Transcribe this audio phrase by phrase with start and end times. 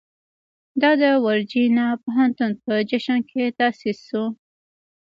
[0.81, 4.25] دا د ورجینیا پوهنتون په جشن کې تاسیس شو.